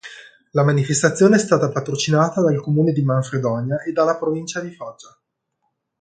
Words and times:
La 0.53 0.63
manifestazione 0.63 1.35
è 1.35 1.37
stata 1.37 1.69
patrocinata 1.71 2.41
dal 2.41 2.59
Comune 2.59 2.91
di 2.91 3.03
Manfredonia 3.03 3.83
e 3.83 3.91
dalla 3.91 4.17
Provincia 4.17 4.59
di 4.59 4.71
Foggia. 4.73 5.15